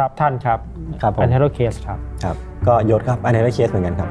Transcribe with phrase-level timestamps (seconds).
[0.00, 0.58] ครับท่านครับ
[1.02, 4.10] ครับผมเป็นเฮโรเคสครับครับ ก็ยศครับอันนี้เคสเหมือนกันครับ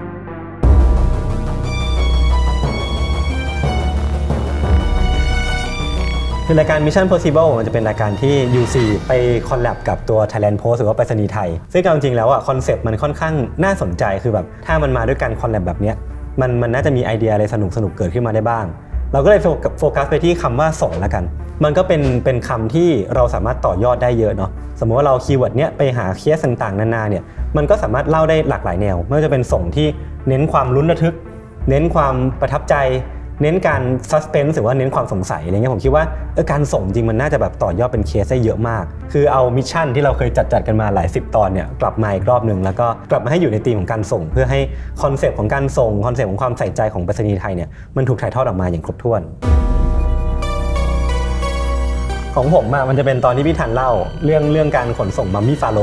[6.46, 8.76] คือรายการ Mission Possible มันจะเป็นรายการที่ UC
[9.08, 9.12] ไป
[9.48, 15.96] collab กับตัว Thailand Post หรือว่าไปรษณีย์ไทย ซึ่งเอาจริงๆแล้วอะคอนเซปต์มันค่อนข้างน่าสนใจคือแบบถ้ามันมาด้วยการ collab แบบเนี้ย
[16.42, 18.66] มันมันน่าจะมีไอเดียอะไรสนุกสนุกๆเกิดขึ้นมาได้บ้าง
[19.14, 19.42] เราก็เลย
[19.80, 21.24] โฟกัสไปที่คำว่าส่งละกัน
[21.64, 27.24] มันก็เป็นเป็นคำที่เราสามารถต่อยอดได้เยอะเนาะ สมมติว่าเรา keyword เนี้ยไปหาเคสต่างๆ นานาเนี่ย
[27.58, 29.88] มันก็สามารถเล่าได้หลากหลายแนว ไม่ว่าจะเป็นส่งที่
[30.28, 31.16] เน้นความลุ้นระทึก
[31.70, 32.76] เน้นความประทับใจ
[33.42, 33.82] เน้นการ
[34.12, 44.60] suspense หรือว่าเน้นความสงสัยอะไรเงี้ยผมคิดว่าเออการส่งจริงมันน่าจะแบบต่อยอดเป็นเคสได้เยอะมาก คือเอา mission ที่เราเคยจัดจัดกันมาหลายสิบตอนเนี่ยกลับมาอีกรอบหนึ่งแล้วก็กลับมาให้อยู่ในธีมของการส่ง เพื่อให้
[45.02, 49.22] concept ของการส่ง concept ของความใส่ใจของไปรษณีย์ไทยเนี่ยมันถูกถ่ายทอดออกมาอย่างครบถ้วน
[52.36, 53.92] ของผมอะมันจะเป็นตอนที่พี่ทันเล่า
[54.26, 55.80] เรื่องเรื่องการขนส่งมัมมี่ฟาโล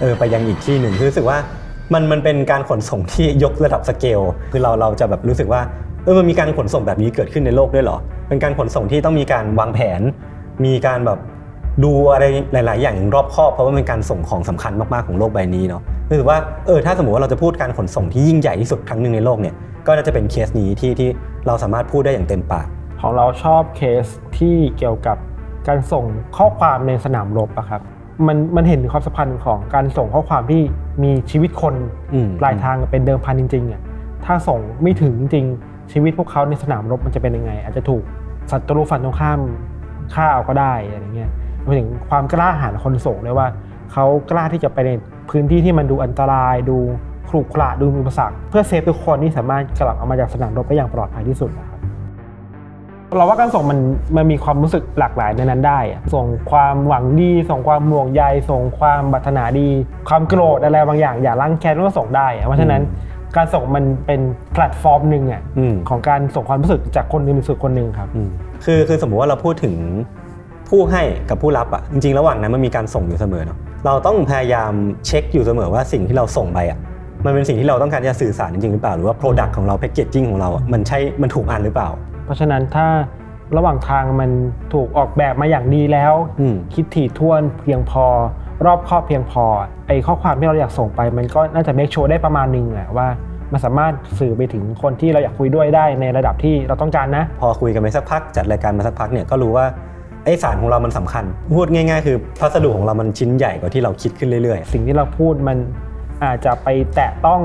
[0.00, 1.38] เออไปยังอีกที่หนึ่งคือรู้สึกว่า
[1.92, 4.20] มันมันเป็นการขนส่งที่ยกระดับสเกล
[4.52, 5.60] คือเราเราจะแบบรู้สึกว่า
[6.04, 10.00] เออมันมีการขนส่งแบบนี้เกิดขึ้นในโลกด้วยเหรอ เป็นการขนส่งที่ต้องมีการวางแผน
[10.64, 11.18] มีการแบบ
[11.84, 19.54] ดูอะไรหลาย ๆ อย่างอย่างรอบคอบเพราะว่ามันเป็นการส่งของสำคัญมาก ๆ ของโลกใบนี้เนาะรู้สึกว่าเออถ้าสมมติว่าเราจะพูดการขนส่งที่ยิ่งใหญ่ที่สุดครั้งหนึ่งในโลกเนี่ย
[19.86, 21.08] ก็น่าจะเป็นเคสนี้ที่ที่
[21.46, 22.66] เราสามารถพูดได้อย่างเต็มปาก
[23.00, 24.04] ของเราชอบเคส
[24.38, 25.16] ที่เกี่ยวกับ
[25.68, 26.04] การส่ง
[26.36, 27.80] ข้อความในสนามรบอะครับ
[28.26, 30.62] มันมันเห็นถึงความสัมพันธ์ของการส่งข้อความที่
[31.02, 31.74] มีชีวิตคน
[32.14, 33.80] อืมปลายทางเป็นเดิมพันจริงๆอะ
[34.24, 38.02] ถ้าส่งไม่ถึงจริงๆ ชีวิตพวกเขาในสนามรบมันจะเป็นยังไง อาจจะถูก
[38.50, 39.40] ศัตรูฝั่งตรงข้าม
[40.14, 41.30] ฆ่าเอาก็ได้อะไรเงี้ย
[41.64, 43.48] รวมถึงความกล้าหาญคนส่งด้วยว่า
[43.92, 44.90] เขากล้าที่จะไปใน
[45.30, 46.78] พื้นที่ที่มันดูอันตรายดู
[47.28, 51.80] ขรุขระดูมีอุปสรรคเพื่อเซฟทุกคนที่สามารถกลับออกมาจากสนามรบได้อย่างปลอดภัยที่สุดนะครับ
[53.16, 53.78] เราว่าการส่งมัน
[54.16, 59.68] มันมีความรู้สึกหลากหลายในนั้นได้อะส่งความหวังดี ส่งความห่วงใย ส่งความปรารถนาดี
[60.08, 62.82] ความโกรธอะไรบางอย่างอย่าล้างแค้นก็ส่งได้อะเพราะฉะนั้น
[63.36, 64.20] การส่งมันเป็น
[64.52, 68.28] แพลตฟอร์มหนึ่งอะอืมของการส่งความรู้สึกจากคนหนึ่งไปสู่คนหนึ่งครับอืม
[68.64, 69.74] คือคือสมมุติว่าเราพูดถึง
[70.68, 74.72] ผู้ให้กับผู้รับอะจริงๆ ระหว่างนั้นมันมีการส่งอยู่เสมอเนาะเราต้องพยายาม
[75.06, 76.78] เช็คอยู่เสมอว่าสิ่งที่เราส่งไปอะ
[77.24, 81.88] มันเป็นสิ่งที่เราต้องการจะสื่อสารจริงๆหรือเปล่าหรือว่า Product ของเราแพ c เกจจิ้งของเราอะมันใช่มันถูกอ่านหรือเปล่า
[82.24, 82.86] เพราะฉะนั้นถ้า
[83.56, 84.30] ระหว่างทางมัน
[84.72, 88.06] ถูกออกแบบมาอย่างดีแล้วอืมคิดถี่ถ้วนเพียงพอ
[88.66, 89.44] รอบคอบเพียงพอ
[89.86, 93.08] ไอ้ข้อความที่เราอยากส่งไป มันก็น่าจะเมคโช r ได้ประมาณหนึ่งแหละว่า
[93.52, 99.66] มันสามารถสื่อไปถึงคนที่เราอยากคุยด้วยได้ในระดับที่เราต้องการนะ พอคุยกันไปสักพักจัดรายการมาสักพักเนี่ยก็รู้ว่า
[100.24, 101.24] ไอสารของเรามันสำคัญ
[101.56, 105.56] พูดง่าย ๆ คือพัสดุของเรามันชิ้นใหญ่กว่าที่เราคิดขึ้นเรื่อยสิ่งที่เราพูดมัน
[106.24, 107.40] อาจจะไปแตะต้อง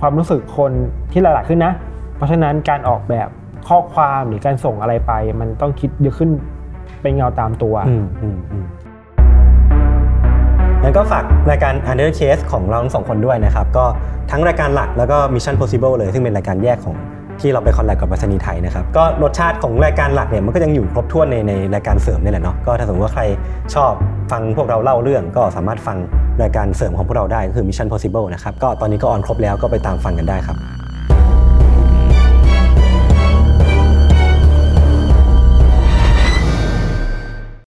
[0.00, 0.72] ความรู้สึกคน
[1.12, 1.72] ที่หลายๆขึ้นนะ
[2.16, 3.28] เพราะฉะนั้นการออกแบบ
[3.68, 6.30] ข้อความหรือการส่งอะไรไป มันต้องคิดเยอะขึ้น
[7.02, 8.65] เป็นเงาตามตัวๆอืมอืมอืม
[10.86, 13.84] งั้นก็ฝากรายการ Under Case ของเราทั้งสองคนด้วยนะครับ ก็
[14.30, 16.94] ทั้งรายการหลักแล้วก็ Mission Possible เลย ซึ่งเป็นรายการแยกของ
[17.40, 23.22] ที่เราไปคอลแลกกับบัษณีไทยนะครับ ก็รสชาติของรายการหลักเนี่ยมันก็ยังอยู่ครบถ้วนในในรายการเสริมนี่แหละเนาะ ก็ถ้าสมมติว่าใคร
[23.74, 23.92] ชอบ
[24.32, 25.96] ฟังพวกเราเล่าเรื่อง ก็สามารถฟัง
[26.42, 30.56] รายการเสริมของพวกเราได้ก็คือ Mission Possible นะครับ ก็ตอนนี้ก็ออนครบแล้วก็ไปตามฟังกันได้ครับ